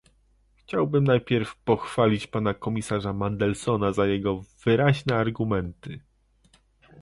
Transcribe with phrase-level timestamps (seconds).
[0.55, 5.99] Chciałbym najpierw pochwalić pana komisarza Mandelsona za jego wyraźne argumenty